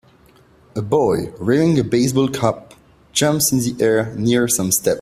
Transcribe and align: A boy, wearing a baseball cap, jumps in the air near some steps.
A 0.75 0.81
boy, 0.81 1.31
wearing 1.39 1.77
a 1.77 1.83
baseball 1.83 2.27
cap, 2.27 2.73
jumps 3.11 3.51
in 3.51 3.59
the 3.59 3.83
air 3.85 4.15
near 4.15 4.47
some 4.47 4.71
steps. 4.71 4.89